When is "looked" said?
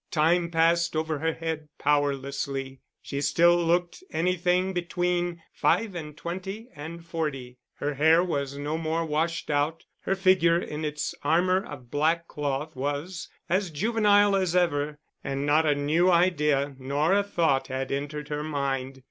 3.55-4.03